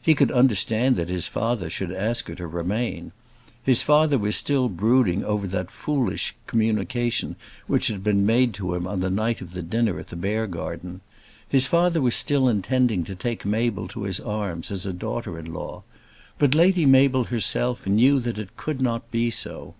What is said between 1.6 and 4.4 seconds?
should ask her to remain. His father was